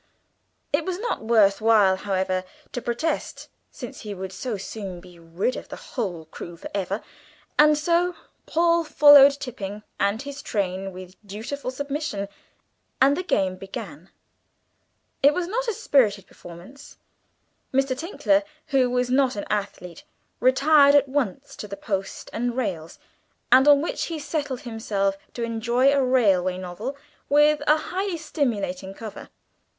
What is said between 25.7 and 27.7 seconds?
a railway novel with